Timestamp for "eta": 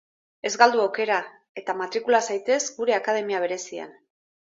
1.63-1.77